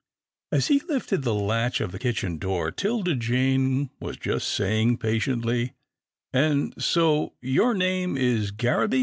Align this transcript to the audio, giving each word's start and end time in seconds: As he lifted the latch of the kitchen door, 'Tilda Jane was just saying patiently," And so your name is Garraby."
As 0.51 0.65
he 0.69 0.79
lifted 0.79 1.21
the 1.21 1.33
latch 1.35 1.79
of 1.79 1.91
the 1.91 1.99
kitchen 1.99 2.39
door, 2.39 2.71
'Tilda 2.71 3.13
Jane 3.13 3.91
was 3.99 4.17
just 4.17 4.49
saying 4.49 4.97
patiently," 4.97 5.73
And 6.33 6.73
so 6.83 7.33
your 7.39 7.75
name 7.75 8.17
is 8.17 8.49
Garraby." 8.51 8.99